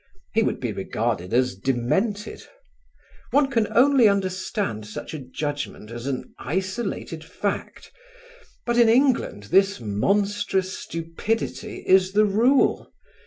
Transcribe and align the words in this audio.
He 0.33 0.41
would 0.41 0.59
be 0.59 0.73
regarded 0.73 1.31
as 1.31 1.53
demented. 1.55 2.41
One 3.29 3.51
can 3.51 3.67
only 3.71 4.07
understand 4.09 4.87
such 4.87 5.13
a 5.13 5.19
judgment 5.19 5.91
as 5.91 6.07
an 6.07 6.33
isolated 6.39 7.23
fact. 7.23 7.91
But 8.65 8.79
in 8.79 8.89
England 8.89 9.43
this 9.51 9.79
monstrous 9.79 10.75
stupidity 10.75 11.83
is 11.85 12.13
the 12.13 12.25
rule. 12.25 12.91